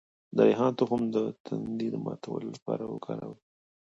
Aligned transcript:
د 0.35 0.37
ریحان 0.47 0.71
تخم 0.79 1.01
د 1.15 1.17
تندې 1.45 1.87
د 1.91 1.95
ماتولو 2.05 2.47
لپاره 2.55 2.83
وکاروئ 2.93 3.41